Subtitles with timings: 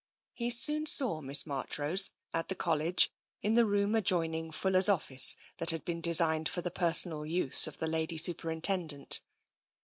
[0.33, 3.11] He soon saw Miss Marchrose at the College,
[3.43, 7.77] in the room adjoining Fuller's office that had been designed for the personal use of
[7.77, 9.21] the Lady Superintendent.